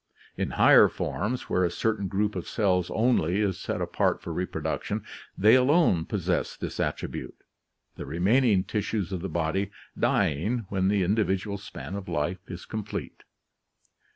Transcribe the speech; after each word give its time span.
In 0.35 0.49
higher 0.57 0.89
forms, 0.89 1.43
where 1.47 1.63
a 1.63 1.69
certain 1.69 2.07
group 2.07 2.35
of 2.35 2.47
cells 2.47 2.89
only 2.89 3.39
is 3.39 3.59
set 3.59 3.81
apart 3.83 4.19
for 4.19 4.33
reproduction, 4.33 5.03
they 5.37 5.53
alone 5.53 6.05
possess 6.05 6.57
this 6.57 6.79
attribute, 6.79 7.37
the 7.97 8.07
remaining 8.07 8.63
tissues 8.63 9.11
of 9.11 9.21
the 9.21 9.29
body 9.29 9.69
dying 9.95 10.65
when 10.69 10.87
the 10.87 11.03
individual 11.03 11.59
span 11.59 11.93
of 11.93 12.07
life 12.07 12.39
is 12.49 12.65
com 12.65 12.83
plete. 12.83 13.21